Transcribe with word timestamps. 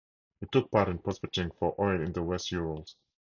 He 0.39 0.47
took 0.47 0.71
part 0.71 0.89
in 0.89 0.97
prospecting 0.97 1.51
for 1.59 1.75
oil 1.77 2.01
in 2.01 2.11
the 2.11 2.23
West 2.23 2.51
Urals. 2.51 2.95